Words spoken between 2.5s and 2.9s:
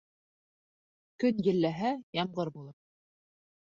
булыр.